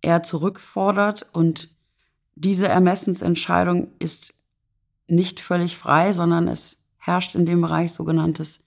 er 0.02 0.22
zurückfordert. 0.22 1.26
Und 1.34 1.70
diese 2.36 2.68
Ermessensentscheidung 2.68 3.88
ist 4.00 4.36
nicht 5.08 5.40
völlig 5.40 5.78
frei, 5.78 6.14
sondern 6.14 6.48
es 6.48 6.78
herrscht 6.98 7.36
in 7.36 7.46
dem 7.46 7.62
Bereich 7.62 7.92
sogenanntes 7.94 8.66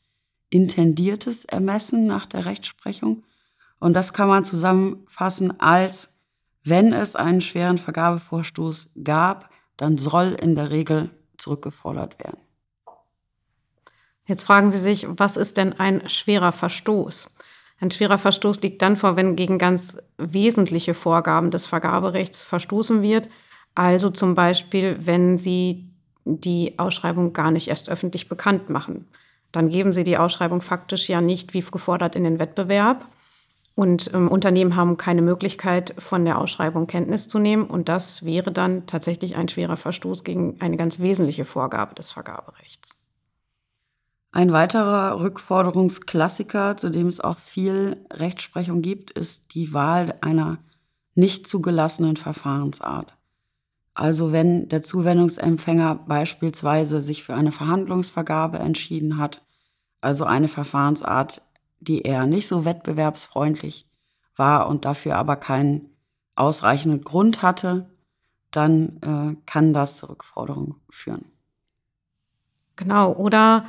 intendiertes 0.50 1.44
Ermessen 1.44 2.06
nach 2.06 2.26
der 2.26 2.44
Rechtsprechung. 2.44 3.24
Und 3.78 3.94
das 3.94 4.12
kann 4.12 4.28
man 4.28 4.44
zusammenfassen 4.44 5.60
als, 5.60 6.16
wenn 6.64 6.92
es 6.92 7.14
einen 7.14 7.40
schweren 7.40 7.78
Vergabevorstoß 7.78 8.90
gab, 9.04 9.50
dann 9.76 9.98
soll 9.98 10.36
in 10.40 10.56
der 10.56 10.70
Regel 10.70 11.10
zurückgefordert 11.36 12.18
werden. 12.18 12.45
Jetzt 14.26 14.44
fragen 14.44 14.72
Sie 14.72 14.78
sich, 14.78 15.06
was 15.08 15.36
ist 15.36 15.56
denn 15.56 15.72
ein 15.72 16.08
schwerer 16.08 16.52
Verstoß? 16.52 17.30
Ein 17.80 17.90
schwerer 17.90 18.18
Verstoß 18.18 18.60
liegt 18.62 18.82
dann 18.82 18.96
vor, 18.96 19.16
wenn 19.16 19.36
gegen 19.36 19.58
ganz 19.58 19.98
wesentliche 20.18 20.94
Vorgaben 20.94 21.50
des 21.50 21.66
Vergaberechts 21.66 22.42
verstoßen 22.42 23.02
wird. 23.02 23.28
Also 23.74 24.10
zum 24.10 24.34
Beispiel, 24.34 24.98
wenn 25.00 25.38
Sie 25.38 25.90
die 26.24 26.78
Ausschreibung 26.78 27.32
gar 27.32 27.50
nicht 27.50 27.68
erst 27.68 27.88
öffentlich 27.88 28.28
bekannt 28.28 28.68
machen. 28.68 29.06
Dann 29.52 29.68
geben 29.68 29.92
Sie 29.92 30.02
die 30.02 30.18
Ausschreibung 30.18 30.60
faktisch 30.60 31.08
ja 31.08 31.20
nicht 31.20 31.54
wie 31.54 31.60
gefordert 31.60 32.16
in 32.16 32.24
den 32.24 32.38
Wettbewerb. 32.38 33.06
Und 33.76 34.10
ähm, 34.14 34.28
Unternehmen 34.28 34.74
haben 34.74 34.96
keine 34.96 35.22
Möglichkeit, 35.22 35.94
von 35.98 36.24
der 36.24 36.38
Ausschreibung 36.38 36.86
Kenntnis 36.86 37.28
zu 37.28 37.38
nehmen. 37.38 37.64
Und 37.64 37.88
das 37.88 38.24
wäre 38.24 38.50
dann 38.50 38.86
tatsächlich 38.86 39.36
ein 39.36 39.48
schwerer 39.48 39.76
Verstoß 39.76 40.24
gegen 40.24 40.56
eine 40.60 40.78
ganz 40.78 40.98
wesentliche 40.98 41.44
Vorgabe 41.44 41.94
des 41.94 42.10
Vergaberechts. 42.10 43.05
Ein 44.36 44.52
weiterer 44.52 45.18
Rückforderungsklassiker, 45.18 46.76
zu 46.76 46.90
dem 46.90 47.06
es 47.06 47.20
auch 47.20 47.38
viel 47.38 48.04
Rechtsprechung 48.12 48.82
gibt, 48.82 49.10
ist 49.10 49.54
die 49.54 49.72
Wahl 49.72 50.18
einer 50.20 50.58
nicht 51.14 51.46
zugelassenen 51.46 52.18
Verfahrensart. 52.18 53.16
Also 53.94 54.32
wenn 54.32 54.68
der 54.68 54.82
Zuwendungsempfänger 54.82 55.94
beispielsweise 56.06 57.00
sich 57.00 57.24
für 57.24 57.34
eine 57.34 57.50
Verhandlungsvergabe 57.50 58.58
entschieden 58.58 59.16
hat, 59.16 59.40
also 60.02 60.26
eine 60.26 60.48
Verfahrensart, 60.48 61.40
die 61.80 62.02
eher 62.02 62.26
nicht 62.26 62.46
so 62.46 62.66
wettbewerbsfreundlich 62.66 63.88
war 64.36 64.68
und 64.68 64.84
dafür 64.84 65.16
aber 65.16 65.36
keinen 65.36 65.96
ausreichenden 66.34 67.04
Grund 67.04 67.40
hatte, 67.40 67.88
dann 68.50 68.98
äh, 69.00 69.36
kann 69.46 69.72
das 69.72 69.96
zur 69.96 70.10
Rückforderung 70.10 70.74
führen. 70.90 71.24
Genau, 72.76 73.14
oder 73.14 73.64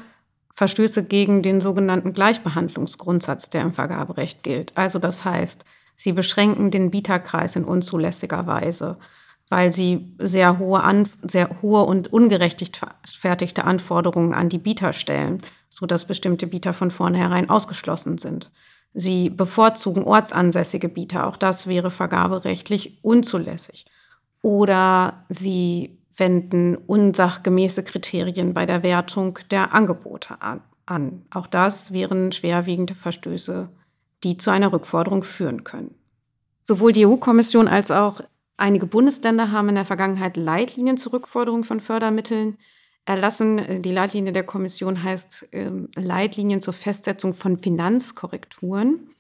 Verstöße 0.57 1.03
gegen 1.03 1.43
den 1.43 1.61
sogenannten 1.61 2.13
Gleichbehandlungsgrundsatz, 2.13 3.51
der 3.51 3.61
im 3.61 3.73
Vergaberecht 3.73 4.41
gilt. 4.41 4.75
Also 4.75 4.97
das 4.97 5.23
heißt, 5.23 5.63
sie 5.95 6.13
beschränken 6.13 6.71
den 6.71 6.89
Bieterkreis 6.89 7.55
in 7.55 7.63
unzulässiger 7.63 8.47
Weise, 8.47 8.97
weil 9.49 9.71
sie 9.71 10.15
sehr 10.17 10.57
hohe, 10.57 10.81
an, 10.81 11.07
sehr 11.21 11.61
hohe 11.61 11.83
und 11.83 12.11
ungerechtfertigte 12.11 13.65
Anforderungen 13.65 14.33
an 14.33 14.49
die 14.49 14.57
Bieter 14.57 14.93
stellen, 14.93 15.43
sodass 15.69 16.07
bestimmte 16.07 16.47
Bieter 16.47 16.73
von 16.73 16.89
vornherein 16.89 17.51
ausgeschlossen 17.51 18.17
sind. 18.17 18.49
Sie 18.95 19.29
bevorzugen 19.29 20.05
ortsansässige 20.05 20.89
Bieter, 20.89 21.27
auch 21.27 21.37
das 21.37 21.67
wäre 21.67 21.91
vergaberechtlich 21.91 22.97
unzulässig. 23.03 23.85
Oder 24.41 25.23
sie 25.29 25.99
wenden 26.17 26.75
unsachgemäße 26.75 27.83
Kriterien 27.83 28.53
bei 28.53 28.65
der 28.65 28.83
Wertung 28.83 29.39
der 29.51 29.73
Angebote 29.73 30.41
an. 30.41 30.61
an. 30.85 31.25
Auch 31.33 31.47
das 31.47 31.91
wären 31.93 32.31
schwerwiegende 32.31 32.95
Verstöße, 32.95 33.69
die 34.23 34.37
zu 34.37 34.49
einer 34.49 34.73
Rückforderung 34.73 35.23
führen 35.23 35.63
können. 35.63 35.95
Sowohl 36.63 36.91
die 36.91 37.05
EU-Kommission 37.05 37.67
als 37.67 37.91
auch 37.91 38.21
einige 38.57 38.87
Bundesländer 38.87 39.51
haben 39.51 39.69
in 39.69 39.75
der 39.75 39.85
Vergangenheit 39.85 40.35
Leitlinien 40.35 40.97
zur 40.97 41.13
Rückforderung 41.13 41.63
von 41.63 41.79
Fördermitteln 41.79 42.57
erlassen. 43.05 43.81
Die 43.81 43.91
Leitlinie 43.91 44.33
der 44.33 44.43
Kommission 44.43 45.01
heißt 45.01 45.47
äh, 45.51 45.71
Leitlinien 45.95 46.61
zur 46.61 46.73
Festsetzung 46.73 47.33
von 47.33 47.57
Finanzkorrekturen. 47.57 49.11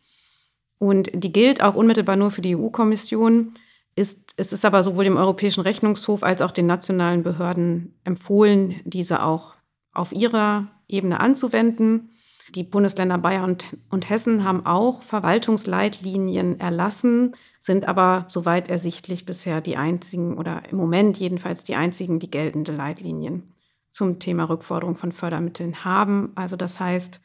Und 0.79 1.09
die 1.13 1.31
gilt 1.31 1.63
auch 1.63 1.75
unmittelbar 1.75 2.17
nur 2.17 2.31
für 2.31 2.41
die 2.41 2.55
EU-Kommission 2.55 3.53
ist, 3.97 4.33
es 4.37 4.53
ist 4.53 4.63
aber 4.63 4.83
sowohl 4.83 5.05
dem 5.05 5.17
Europäischen 5.17 5.61
Rechnungshof 5.61 6.21
als 6.21 6.41
auch 6.41 6.51
den 6.51 6.67
nationalen 6.67 7.23
Behörden 7.23 7.99
empfohlen, 8.03 8.79
diese 8.85 9.23
auch 9.23 9.55
auf 9.91 10.11
ihrer 10.11 10.67
Ebene 10.87 11.19
anzuwenden. 11.19 12.11
Die 12.53 12.63
Bundesländer 12.63 13.17
Bayern 13.17 13.43
und, 13.43 13.65
und 13.89 14.09
Hessen 14.09 14.43
haben 14.43 14.65
auch 14.65 15.01
Verwaltungsleitlinien 15.01 16.59
erlassen, 16.59 17.35
sind 17.59 17.87
aber 17.87 18.27
soweit 18.29 18.69
ersichtlich 18.69 19.25
bisher 19.25 19.61
die 19.61 19.77
einzigen 19.77 20.37
oder 20.37 20.61
im 20.69 20.77
Moment 20.77 21.17
jedenfalls 21.17 21.63
die 21.63 21.75
einzigen, 21.75 22.19
die 22.19 22.31
geltende 22.31 22.71
Leitlinien 22.71 23.51
zum 23.89 24.19
Thema 24.19 24.43
Rückforderung 24.43 24.95
von 24.95 25.11
Fördermitteln 25.11 25.83
haben. 25.83 26.31
Also 26.35 26.55
das 26.55 26.79
heißt, 26.79 27.19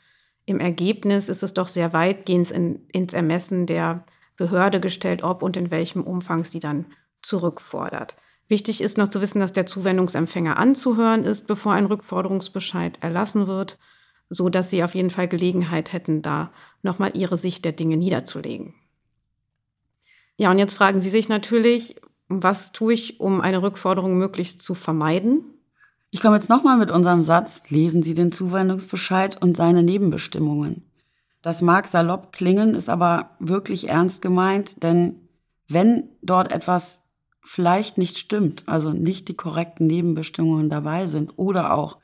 im 0.47 0.59
Ergebnis 0.59 1.29
ist 1.29 1.43
es 1.43 1.53
doch 1.53 1.69
sehr 1.69 1.93
weitgehend 1.93 2.51
in, 2.51 2.81
ins 2.93 3.13
Ermessen 3.13 3.67
der 3.67 4.05
Behörde 4.37 4.81
gestellt, 4.81 5.23
ob 5.23 5.43
und 5.43 5.57
in 5.57 5.71
welchem 5.71 6.03
Umfang 6.03 6.45
sie 6.45 6.61
dann 6.61 6.87
zurückfordert. 7.23 8.17
Wichtig 8.49 8.81
ist 8.81 8.99
noch 8.99 9.09
zu 9.09 9.21
wissen, 9.21 9.41
dass 9.41 9.53
der 9.53 9.67
Zuwendungsempfänger 9.67 10.59
anzuhören 10.59 11.25
ist, 11.25 11.47
bevor 11.47 11.73
ein 11.73 11.87
Rückforderungsbescheid 11.87 12.99
erlassen 13.03 13.47
wird, 13.47 13.79
so 14.29 14.49
dass 14.49 14.71
Sie 14.71 14.83
auf 14.83 14.95
jeden 14.95 15.11
Fall 15.11 15.29
Gelegenheit 15.29 15.93
hätten, 15.93 16.23
da 16.23 16.53
nochmal 16.83 17.13
Ihre 17.15 17.37
Sicht 17.37 17.65
der 17.65 17.73
Dinge 17.73 17.97
niederzulegen. 17.97 18.75
Ja, 20.39 20.51
und 20.51 20.59
jetzt 20.59 20.75
fragen 20.75 21.01
Sie 21.01 21.11
sich 21.11 21.29
natürlich, 21.29 21.97
was 22.29 22.73
tue 22.73 22.95
ich, 22.95 23.21
um 23.21 23.41
eine 23.41 23.63
Rückforderung 23.63 24.19
möglichst 24.19 24.63
zu 24.63 24.75
vermeiden? 24.75 25.45
Ich 26.11 26.21
komme 26.21 26.37
jetzt 26.37 26.51
nochmal 26.51 26.77
mit 26.77 26.91
unserem 26.91 27.23
Satz, 27.23 27.63
lesen 27.69 28.03
Sie 28.03 28.15
den 28.15 28.33
Zuwendungsbescheid 28.33 29.41
und 29.41 29.57
seine 29.57 29.83
Nebenbestimmungen. 29.83 30.92
Das 31.43 31.61
mag 31.61 31.89
salopp 31.89 32.33
klingen, 32.33 32.75
ist 32.75 32.89
aber 32.89 33.31
wirklich 33.41 33.89
ernst 33.89 34.23
gemeint, 34.23 34.83
denn 34.83 35.17
wenn 35.69 36.09
dort 36.23 36.53
etwas 36.53 37.09
vielleicht 37.43 37.99
nicht 37.99 38.17
stimmt, 38.17 38.63
also 38.67 38.91
nicht 38.91 39.29
die 39.29 39.35
korrekten 39.35 39.87
Nebenbestimmungen 39.89 40.71
dabei 40.71 41.09
sind 41.09 41.37
oder 41.37 41.75
auch 41.75 41.99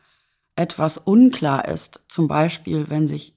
etwas 0.57 0.99
unklar 0.99 1.69
ist, 1.69 2.05
zum 2.09 2.27
Beispiel 2.27 2.91
wenn 2.91 3.07
sich 3.07 3.37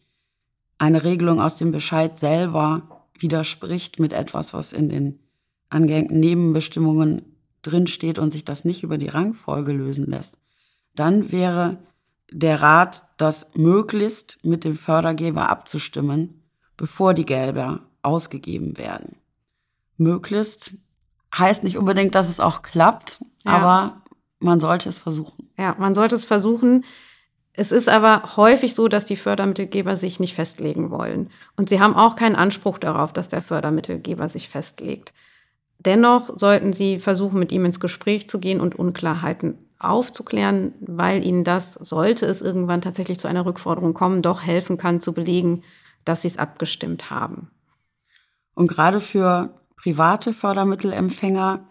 eine 0.79 1.03
Regelung 1.03 1.39
aus 1.39 1.57
dem 1.57 1.71
Bescheid 1.71 2.17
selber 2.17 3.07
widerspricht 3.19 3.99
mit 3.99 4.13
etwas, 4.13 4.55
was 4.55 4.73
in 4.73 4.89
den 4.89 5.19
angehängten 5.69 6.19
Nebenbestimmungen 6.19 7.21
drinsteht 7.61 8.17
und 8.17 8.31
sich 8.31 8.43
das 8.43 8.65
nicht 8.65 8.81
über 8.81 8.97
die 8.97 9.09
Rangfolge 9.09 9.71
lösen 9.71 10.07
lässt, 10.07 10.39
dann 10.95 11.31
wäre 11.31 11.77
der 12.31 12.61
Rat, 12.61 13.03
das 13.17 13.51
möglichst 13.55 14.39
mit 14.43 14.63
dem 14.63 14.75
Fördergeber 14.75 15.49
abzustimmen, 15.49 16.41
bevor 16.77 17.13
die 17.13 17.25
Gelder 17.25 17.81
ausgegeben 18.01 18.77
werden. 18.77 19.17
Möglichst 19.97 20.73
heißt 21.37 21.63
nicht 21.63 21.77
unbedingt, 21.77 22.15
dass 22.15 22.29
es 22.29 22.39
auch 22.39 22.61
klappt, 22.61 23.23
ja. 23.45 23.51
aber 23.51 24.01
man 24.39 24.59
sollte 24.59 24.89
es 24.89 24.97
versuchen. 24.97 25.49
Ja, 25.57 25.75
man 25.77 25.93
sollte 25.93 26.15
es 26.15 26.25
versuchen. 26.25 26.83
Es 27.53 27.71
ist 27.71 27.89
aber 27.89 28.37
häufig 28.37 28.73
so, 28.73 28.87
dass 28.87 29.05
die 29.05 29.17
Fördermittelgeber 29.17 29.97
sich 29.97 30.19
nicht 30.19 30.33
festlegen 30.33 30.89
wollen. 30.89 31.29
Und 31.57 31.69
sie 31.69 31.79
haben 31.79 31.95
auch 31.95 32.15
keinen 32.15 32.35
Anspruch 32.35 32.77
darauf, 32.77 33.13
dass 33.13 33.27
der 33.27 33.41
Fördermittelgeber 33.41 34.29
sich 34.29 34.49
festlegt. 34.49 35.13
Dennoch 35.79 36.37
sollten 36.37 36.73
sie 36.73 36.97
versuchen, 36.97 37.39
mit 37.39 37.51
ihm 37.51 37.65
ins 37.65 37.79
Gespräch 37.79 38.29
zu 38.29 38.39
gehen 38.39 38.61
und 38.61 38.75
Unklarheiten 38.79 39.57
aufzuklären, 39.83 40.73
weil 40.79 41.25
ihnen 41.25 41.43
das, 41.43 41.73
sollte 41.73 42.25
es 42.25 42.41
irgendwann 42.41 42.81
tatsächlich 42.81 43.19
zu 43.19 43.27
einer 43.27 43.45
Rückforderung 43.45 43.93
kommen, 43.93 44.21
doch 44.21 44.41
helfen 44.41 44.77
kann 44.77 45.01
zu 45.01 45.13
belegen, 45.13 45.63
dass 46.05 46.21
sie 46.21 46.27
es 46.27 46.37
abgestimmt 46.37 47.09
haben. 47.09 47.51
Und 48.53 48.67
gerade 48.67 48.99
für 48.99 49.61
private 49.75 50.33
Fördermittelempfänger 50.33 51.67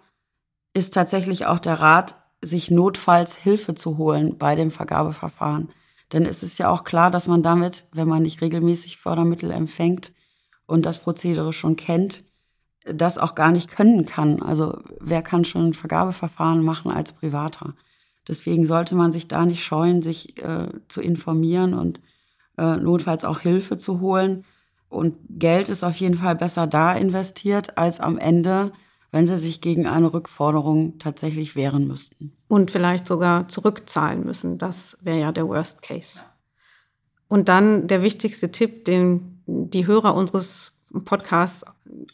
ist 0.74 0.94
tatsächlich 0.94 1.46
auch 1.46 1.58
der 1.58 1.80
Rat, 1.80 2.14
sich 2.42 2.70
notfalls 2.70 3.36
Hilfe 3.36 3.74
zu 3.74 3.98
holen 3.98 4.38
bei 4.38 4.54
dem 4.54 4.70
Vergabeverfahren. 4.70 5.70
Denn 6.12 6.24
es 6.24 6.42
ist 6.42 6.58
ja 6.58 6.70
auch 6.70 6.84
klar, 6.84 7.10
dass 7.10 7.28
man 7.28 7.42
damit, 7.42 7.84
wenn 7.92 8.08
man 8.08 8.22
nicht 8.22 8.40
regelmäßig 8.40 8.96
Fördermittel 8.96 9.50
empfängt 9.50 10.12
und 10.66 10.86
das 10.86 10.98
Prozedere 10.98 11.52
schon 11.52 11.76
kennt, 11.76 12.24
das 12.84 13.18
auch 13.18 13.34
gar 13.34 13.52
nicht 13.52 13.70
können 13.70 14.06
kann. 14.06 14.42
Also 14.42 14.78
wer 15.00 15.22
kann 15.22 15.44
schon 15.44 15.66
ein 15.66 15.74
Vergabeverfahren 15.74 16.62
machen 16.62 16.90
als 16.90 17.12
Privater? 17.12 17.74
Deswegen 18.30 18.64
sollte 18.64 18.94
man 18.94 19.10
sich 19.10 19.26
da 19.26 19.44
nicht 19.44 19.64
scheuen, 19.64 20.02
sich 20.02 20.40
äh, 20.40 20.68
zu 20.86 21.00
informieren 21.00 21.74
und 21.74 22.00
äh, 22.56 22.76
notfalls 22.76 23.24
auch 23.24 23.40
Hilfe 23.40 23.76
zu 23.76 23.98
holen. 23.98 24.44
Und 24.88 25.16
Geld 25.28 25.68
ist 25.68 25.82
auf 25.82 25.96
jeden 25.96 26.14
Fall 26.14 26.36
besser 26.36 26.68
da 26.68 26.92
investiert, 26.92 27.76
als 27.76 27.98
am 27.98 28.18
Ende, 28.18 28.70
wenn 29.10 29.26
sie 29.26 29.36
sich 29.36 29.60
gegen 29.60 29.88
eine 29.88 30.12
Rückforderung 30.12 31.00
tatsächlich 31.00 31.56
wehren 31.56 31.88
müssten. 31.88 32.32
Und 32.46 32.70
vielleicht 32.70 33.08
sogar 33.08 33.48
zurückzahlen 33.48 34.24
müssen. 34.24 34.58
Das 34.58 34.96
wäre 35.02 35.18
ja 35.18 35.32
der 35.32 35.48
Worst 35.48 35.82
Case. 35.82 36.20
Und 37.26 37.48
dann 37.48 37.88
der 37.88 38.04
wichtigste 38.04 38.52
Tipp, 38.52 38.84
den 38.84 39.42
die 39.46 39.88
Hörer 39.88 40.14
unseres 40.14 40.70
Podcasts 41.04 41.64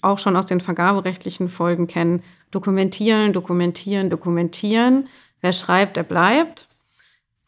auch 0.00 0.18
schon 0.18 0.34
aus 0.34 0.46
den 0.46 0.60
vergaberechtlichen 0.60 1.50
Folgen 1.50 1.86
kennen. 1.86 2.22
Dokumentieren, 2.50 3.34
dokumentieren, 3.34 4.08
dokumentieren. 4.08 5.08
Wer 5.40 5.52
schreibt, 5.52 5.96
der 5.96 6.02
bleibt. 6.02 6.68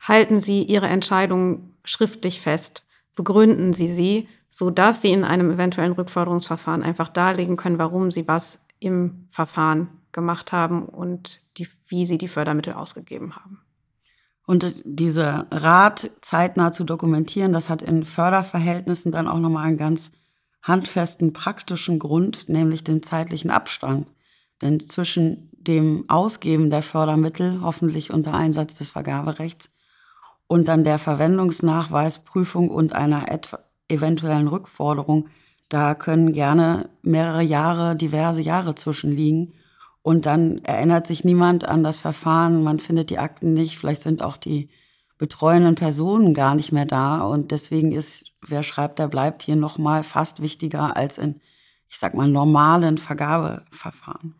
Halten 0.00 0.40
Sie 0.40 0.62
Ihre 0.62 0.88
Entscheidung 0.88 1.74
schriftlich 1.84 2.40
fest. 2.40 2.84
Begründen 3.14 3.72
Sie 3.72 3.92
sie, 3.92 4.28
sodass 4.48 5.02
Sie 5.02 5.12
in 5.12 5.24
einem 5.24 5.50
eventuellen 5.50 5.92
Rückforderungsverfahren 5.92 6.82
einfach 6.82 7.08
darlegen 7.08 7.56
können, 7.56 7.78
warum 7.78 8.10
Sie 8.10 8.28
was 8.28 8.60
im 8.78 9.28
Verfahren 9.30 9.88
gemacht 10.12 10.52
haben 10.52 10.86
und 10.86 11.40
die, 11.56 11.68
wie 11.88 12.06
Sie 12.06 12.18
die 12.18 12.28
Fördermittel 12.28 12.74
ausgegeben 12.74 13.36
haben. 13.36 13.60
Und 14.46 14.82
diese 14.84 15.46
Rat 15.50 16.10
zeitnah 16.22 16.72
zu 16.72 16.84
dokumentieren, 16.84 17.52
das 17.52 17.68
hat 17.68 17.82
in 17.82 18.04
Förderverhältnissen 18.04 19.12
dann 19.12 19.28
auch 19.28 19.40
nochmal 19.40 19.66
einen 19.66 19.76
ganz 19.76 20.12
handfesten 20.62 21.32
praktischen 21.32 21.98
Grund, 21.98 22.48
nämlich 22.48 22.82
den 22.82 23.02
zeitlichen 23.02 23.50
Abstand. 23.50 24.08
Denn 24.62 24.80
zwischen 24.80 25.47
dem 25.60 26.04
Ausgeben 26.08 26.70
der 26.70 26.82
Fördermittel, 26.82 27.60
hoffentlich 27.62 28.12
unter 28.12 28.34
Einsatz 28.34 28.76
des 28.76 28.90
Vergaberechts, 28.92 29.74
und 30.46 30.66
dann 30.66 30.82
der 30.82 30.98
Verwendungsnachweisprüfung 30.98 32.70
und 32.70 32.94
einer 32.94 33.26
eventuellen 33.88 34.48
Rückforderung, 34.48 35.28
da 35.68 35.94
können 35.94 36.32
gerne 36.32 36.88
mehrere 37.02 37.42
Jahre, 37.42 37.94
diverse 37.94 38.40
Jahre 38.40 38.74
zwischenliegen. 38.74 39.52
Und 40.00 40.24
dann 40.24 40.64
erinnert 40.64 41.06
sich 41.06 41.24
niemand 41.24 41.68
an 41.68 41.84
das 41.84 42.00
Verfahren, 42.00 42.62
man 42.62 42.78
findet 42.78 43.10
die 43.10 43.18
Akten 43.18 43.52
nicht, 43.52 43.76
vielleicht 43.76 44.00
sind 44.00 44.22
auch 44.22 44.38
die 44.38 44.70
betreuenden 45.18 45.74
Personen 45.74 46.32
gar 46.32 46.54
nicht 46.54 46.72
mehr 46.72 46.86
da. 46.86 47.20
Und 47.20 47.50
deswegen 47.50 47.92
ist, 47.92 48.32
wer 48.40 48.62
schreibt, 48.62 48.98
der 48.98 49.08
bleibt 49.08 49.42
hier 49.42 49.56
nochmal 49.56 50.02
fast 50.04 50.40
wichtiger 50.40 50.96
als 50.96 51.18
in, 51.18 51.42
ich 51.88 51.98
sag 51.98 52.14
mal, 52.14 52.28
normalen 52.28 52.96
Vergabeverfahren. 52.96 54.34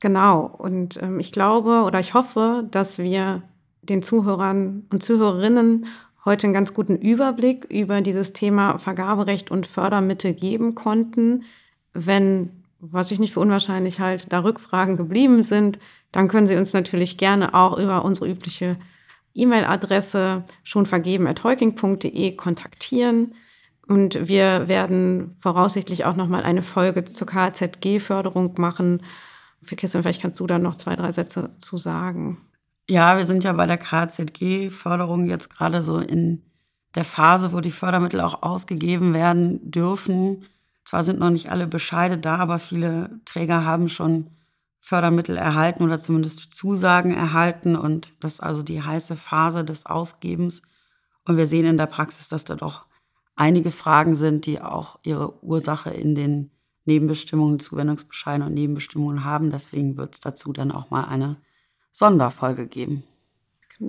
Genau. 0.00 0.46
Und 0.46 1.00
ähm, 1.02 1.20
ich 1.20 1.30
glaube 1.30 1.82
oder 1.82 2.00
ich 2.00 2.14
hoffe, 2.14 2.66
dass 2.70 2.98
wir 2.98 3.42
den 3.82 4.02
Zuhörern 4.02 4.86
und 4.90 5.02
Zuhörerinnen 5.02 5.86
heute 6.24 6.46
einen 6.46 6.54
ganz 6.54 6.74
guten 6.74 6.96
Überblick 6.96 7.64
über 7.66 8.00
dieses 8.00 8.32
Thema 8.32 8.78
Vergaberecht 8.78 9.50
und 9.50 9.66
Fördermittel 9.66 10.34
geben 10.34 10.74
konnten. 10.74 11.44
Wenn, 11.92 12.64
was 12.78 13.10
ich 13.10 13.18
nicht 13.18 13.34
für 13.34 13.40
unwahrscheinlich 13.40 14.00
halte, 14.00 14.28
da 14.28 14.40
Rückfragen 14.40 14.96
geblieben 14.96 15.42
sind, 15.42 15.78
dann 16.12 16.28
können 16.28 16.46
Sie 16.46 16.56
uns 16.56 16.72
natürlich 16.72 17.16
gerne 17.18 17.54
auch 17.54 17.78
über 17.78 18.04
unsere 18.04 18.28
übliche 18.28 18.76
E-Mail-Adresse 19.34 20.44
schon 20.62 20.86
vergeben 20.86 21.26
at 21.26 21.44
heuking.de 21.44 22.36
kontaktieren. 22.36 23.34
Und 23.86 24.28
wir 24.28 24.68
werden 24.68 25.36
voraussichtlich 25.40 26.04
auch 26.04 26.16
nochmal 26.16 26.44
eine 26.44 26.62
Folge 26.62 27.04
zur 27.04 27.26
KZG-Förderung 27.26 28.54
machen. 28.58 29.02
Für 29.62 29.76
Christian, 29.76 30.02
vielleicht 30.02 30.22
kannst 30.22 30.40
du 30.40 30.46
da 30.46 30.58
noch 30.58 30.76
zwei, 30.76 30.96
drei 30.96 31.12
Sätze 31.12 31.50
zu 31.58 31.76
sagen. 31.76 32.38
Ja, 32.88 33.16
wir 33.16 33.24
sind 33.24 33.44
ja 33.44 33.52
bei 33.52 33.66
der 33.66 33.78
KZG-Förderung 33.78 35.28
jetzt 35.28 35.50
gerade 35.50 35.82
so 35.82 35.98
in 35.98 36.42
der 36.94 37.04
Phase, 37.04 37.52
wo 37.52 37.60
die 37.60 37.70
Fördermittel 37.70 38.20
auch 38.20 38.42
ausgegeben 38.42 39.14
werden 39.14 39.70
dürfen. 39.70 40.44
Zwar 40.84 41.04
sind 41.04 41.20
noch 41.20 41.30
nicht 41.30 41.50
alle 41.50 41.66
Bescheide 41.66 42.18
da, 42.18 42.36
aber 42.36 42.58
viele 42.58 43.20
Träger 43.24 43.64
haben 43.64 43.88
schon 43.88 44.30
Fördermittel 44.80 45.36
erhalten 45.36 45.84
oder 45.84 46.00
zumindest 46.00 46.52
Zusagen 46.52 47.14
erhalten. 47.14 47.76
Und 47.76 48.12
das 48.18 48.34
ist 48.34 48.40
also 48.40 48.62
die 48.62 48.82
heiße 48.82 49.14
Phase 49.14 49.64
des 49.64 49.86
Ausgebens. 49.86 50.62
Und 51.24 51.36
wir 51.36 51.46
sehen 51.46 51.66
in 51.66 51.78
der 51.78 51.86
Praxis, 51.86 52.28
dass 52.28 52.44
da 52.44 52.56
doch 52.56 52.86
einige 53.36 53.70
Fragen 53.70 54.14
sind, 54.14 54.46
die 54.46 54.60
auch 54.60 54.98
ihre 55.02 55.42
Ursache 55.44 55.90
in 55.90 56.14
den 56.14 56.50
Nebenbestimmungen, 56.90 57.60
Zuwendungsbescheiden 57.60 58.44
und 58.44 58.54
Nebenbestimmungen 58.54 59.24
haben. 59.24 59.52
Deswegen 59.52 59.96
wird 59.96 60.14
es 60.14 60.20
dazu 60.20 60.52
dann 60.52 60.72
auch 60.72 60.90
mal 60.90 61.04
eine 61.04 61.36
Sonderfolge 61.92 62.66
geben. 62.66 63.04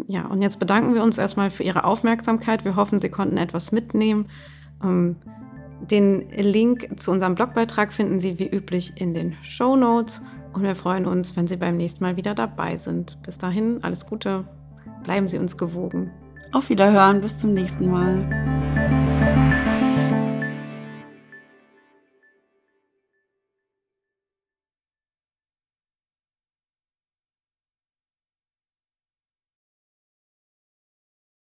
Ja, 0.08 0.28
und 0.28 0.42
jetzt 0.42 0.60
bedanken 0.60 0.94
wir 0.94 1.04
uns 1.04 1.18
erstmal 1.18 1.50
für 1.50 1.64
Ihre 1.64 1.84
Aufmerksamkeit. 1.84 2.64
Wir 2.64 2.76
hoffen, 2.76 3.00
Sie 3.00 3.10
konnten 3.10 3.38
etwas 3.38 3.72
mitnehmen. 3.72 4.28
Ähm, 4.84 5.18
den 5.90 6.30
Link 6.30 7.00
zu 7.00 7.12
unserem 7.12 7.34
Blogbeitrag 7.36 7.92
finden 7.92 8.22
Sie 8.22 8.38
wie 8.38 8.48
üblich 8.48 8.94
in 8.96 9.14
den 9.14 9.36
Show 9.42 9.76
Notes. 9.76 10.22
Und 10.54 10.64
wir 10.64 10.76
freuen 10.76 11.08
uns, 11.08 11.36
wenn 11.36 11.48
Sie 11.48 11.58
beim 11.58 11.78
nächsten 11.78 12.04
Mal 12.04 12.18
wieder 12.18 12.36
dabei 12.36 12.78
sind. 12.78 13.18
Bis 13.24 13.38
dahin, 13.38 13.84
alles 13.84 14.06
Gute. 14.06 14.46
Bleiben 15.04 15.28
Sie 15.28 15.40
uns 15.40 15.58
gewogen. 15.58 16.12
Auf 16.52 16.70
Wiederhören, 16.70 17.22
bis 17.22 17.38
zum 17.40 17.54
nächsten 17.54 17.90
Mal. 17.90 18.61